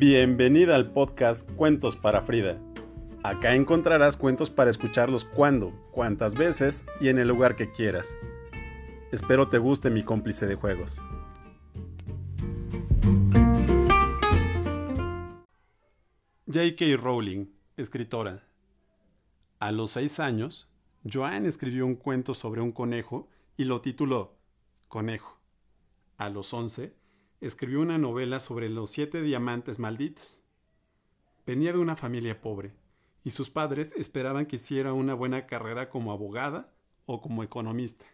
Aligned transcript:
Bienvenida 0.00 0.76
al 0.76 0.92
podcast 0.92 1.46
Cuentos 1.56 1.94
para 1.94 2.22
Frida. 2.22 2.58
Acá 3.22 3.54
encontrarás 3.54 4.16
cuentos 4.16 4.48
para 4.48 4.70
escucharlos 4.70 5.26
cuando, 5.26 5.72
cuantas 5.92 6.34
veces 6.34 6.86
y 7.02 7.08
en 7.08 7.18
el 7.18 7.28
lugar 7.28 7.54
que 7.54 7.70
quieras. 7.70 8.16
Espero 9.12 9.50
te 9.50 9.58
guste 9.58 9.90
mi 9.90 10.02
cómplice 10.02 10.46
de 10.46 10.54
juegos. 10.54 10.96
J.K. 16.46 16.96
Rowling, 16.96 17.48
escritora. 17.76 18.42
A 19.58 19.70
los 19.70 19.90
seis 19.90 20.18
años, 20.18 20.72
Joanne 21.04 21.46
escribió 21.46 21.84
un 21.84 21.96
cuento 21.96 22.32
sobre 22.32 22.62
un 22.62 22.72
conejo 22.72 23.28
y 23.58 23.64
lo 23.64 23.82
tituló 23.82 24.38
Conejo. 24.88 25.38
A 26.16 26.30
los 26.30 26.54
once, 26.54 26.94
escribió 27.40 27.80
una 27.80 27.98
novela 27.98 28.40
sobre 28.40 28.68
los 28.68 28.90
siete 28.90 29.22
diamantes 29.22 29.78
malditos. 29.78 30.40
Venía 31.46 31.72
de 31.72 31.78
una 31.78 31.96
familia 31.96 32.40
pobre, 32.40 32.72
y 33.24 33.30
sus 33.30 33.50
padres 33.50 33.92
esperaban 33.96 34.46
que 34.46 34.56
hiciera 34.56 34.92
una 34.92 35.14
buena 35.14 35.46
carrera 35.46 35.88
como 35.88 36.12
abogada 36.12 36.72
o 37.06 37.20
como 37.20 37.42
economista, 37.42 38.06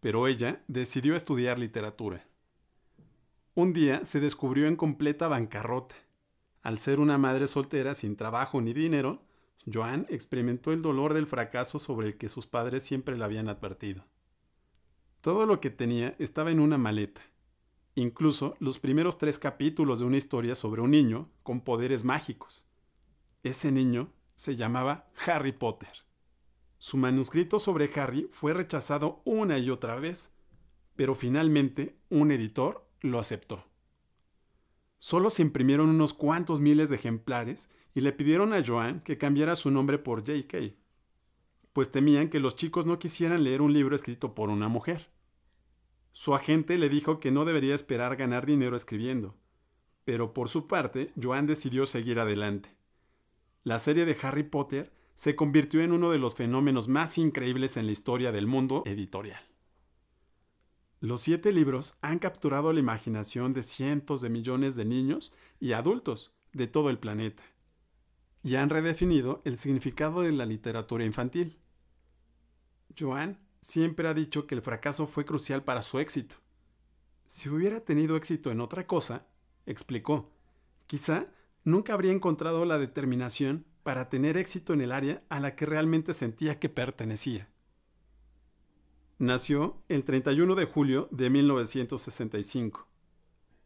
pero 0.00 0.26
ella 0.26 0.62
decidió 0.68 1.16
estudiar 1.16 1.58
literatura. 1.58 2.26
Un 3.54 3.72
día 3.72 4.04
se 4.04 4.20
descubrió 4.20 4.66
en 4.66 4.76
completa 4.76 5.28
bancarrota. 5.28 5.94
Al 6.62 6.78
ser 6.78 7.00
una 7.00 7.18
madre 7.18 7.46
soltera 7.46 7.94
sin 7.94 8.16
trabajo 8.16 8.60
ni 8.60 8.72
dinero, 8.72 9.22
Joan 9.70 10.06
experimentó 10.08 10.72
el 10.72 10.82
dolor 10.82 11.14
del 11.14 11.26
fracaso 11.26 11.78
sobre 11.78 12.08
el 12.08 12.16
que 12.16 12.28
sus 12.28 12.46
padres 12.46 12.82
siempre 12.82 13.16
la 13.16 13.26
habían 13.26 13.48
advertido. 13.48 14.04
Todo 15.20 15.46
lo 15.46 15.60
que 15.60 15.70
tenía 15.70 16.16
estaba 16.18 16.50
en 16.50 16.60
una 16.60 16.78
maleta, 16.78 17.20
incluso 17.94 18.56
los 18.58 18.78
primeros 18.78 19.18
tres 19.18 19.38
capítulos 19.38 19.98
de 19.98 20.04
una 20.04 20.16
historia 20.16 20.54
sobre 20.54 20.80
un 20.80 20.90
niño 20.90 21.28
con 21.42 21.60
poderes 21.60 22.04
mágicos. 22.04 22.64
Ese 23.42 23.72
niño 23.72 24.12
se 24.34 24.56
llamaba 24.56 25.08
Harry 25.26 25.52
Potter. 25.52 25.90
Su 26.78 26.96
manuscrito 26.96 27.58
sobre 27.58 27.90
Harry 27.94 28.28
fue 28.30 28.54
rechazado 28.54 29.20
una 29.24 29.58
y 29.58 29.70
otra 29.70 29.96
vez, 29.96 30.32
pero 30.96 31.14
finalmente 31.14 31.96
un 32.08 32.32
editor 32.32 32.88
lo 33.00 33.18
aceptó. 33.18 33.64
Solo 34.98 35.30
se 35.30 35.42
imprimieron 35.42 35.88
unos 35.88 36.14
cuantos 36.14 36.60
miles 36.60 36.88
de 36.88 36.96
ejemplares 36.96 37.70
y 37.94 38.00
le 38.00 38.12
pidieron 38.12 38.52
a 38.52 38.64
Joan 38.64 39.00
que 39.00 39.18
cambiara 39.18 39.56
su 39.56 39.70
nombre 39.70 39.98
por 39.98 40.20
J.K., 40.20 40.74
pues 41.72 41.90
temían 41.90 42.28
que 42.28 42.38
los 42.38 42.54
chicos 42.54 42.86
no 42.86 42.98
quisieran 42.98 43.44
leer 43.44 43.62
un 43.62 43.72
libro 43.72 43.94
escrito 43.96 44.34
por 44.34 44.50
una 44.50 44.68
mujer. 44.68 45.08
Su 46.12 46.34
agente 46.34 46.78
le 46.78 46.88
dijo 46.88 47.20
que 47.20 47.30
no 47.30 47.44
debería 47.44 47.74
esperar 47.74 48.16
ganar 48.16 48.46
dinero 48.46 48.76
escribiendo, 48.76 49.34
pero 50.04 50.32
por 50.34 50.48
su 50.48 50.66
parte, 50.66 51.12
Joan 51.20 51.46
decidió 51.46 51.86
seguir 51.86 52.20
adelante. 52.20 52.76
La 53.64 53.78
serie 53.78 54.04
de 54.04 54.16
Harry 54.22 54.42
Potter 54.42 54.92
se 55.14 55.36
convirtió 55.36 55.80
en 55.80 55.92
uno 55.92 56.10
de 56.10 56.18
los 56.18 56.34
fenómenos 56.34 56.88
más 56.88 57.18
increíbles 57.18 57.76
en 57.76 57.86
la 57.86 57.92
historia 57.92 58.32
del 58.32 58.46
mundo 58.46 58.82
editorial. 58.86 59.42
Los 61.00 61.22
siete 61.22 61.52
libros 61.52 61.96
han 62.00 62.18
capturado 62.18 62.72
la 62.72 62.80
imaginación 62.80 63.52
de 63.52 63.62
cientos 63.62 64.20
de 64.20 64.30
millones 64.30 64.76
de 64.76 64.84
niños 64.84 65.32
y 65.58 65.72
adultos 65.72 66.32
de 66.52 66.66
todo 66.66 66.90
el 66.90 66.98
planeta 66.98 67.42
y 68.42 68.56
han 68.56 68.70
redefinido 68.70 69.42
el 69.44 69.58
significado 69.58 70.22
de 70.22 70.32
la 70.32 70.46
literatura 70.46 71.04
infantil. 71.04 71.58
Joan 72.98 73.38
siempre 73.62 74.08
ha 74.08 74.14
dicho 74.14 74.46
que 74.46 74.54
el 74.54 74.60
fracaso 74.60 75.06
fue 75.06 75.24
crucial 75.24 75.64
para 75.64 75.80
su 75.80 75.98
éxito. 75.98 76.36
Si 77.26 77.48
hubiera 77.48 77.80
tenido 77.80 78.16
éxito 78.16 78.50
en 78.50 78.60
otra 78.60 78.86
cosa, 78.86 79.26
explicó, 79.64 80.30
quizá 80.86 81.28
nunca 81.64 81.94
habría 81.94 82.12
encontrado 82.12 82.66
la 82.66 82.76
determinación 82.76 83.64
para 83.82 84.08
tener 84.08 84.36
éxito 84.36 84.74
en 84.74 84.82
el 84.82 84.92
área 84.92 85.22
a 85.28 85.40
la 85.40 85.56
que 85.56 85.64
realmente 85.64 86.12
sentía 86.12 86.60
que 86.60 86.68
pertenecía. 86.68 87.48
Nació 89.18 89.82
el 89.88 90.04
31 90.04 90.54
de 90.56 90.64
julio 90.66 91.08
de 91.12 91.30
1965, 91.30 92.86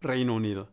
Reino 0.00 0.34
Unido. 0.34 0.70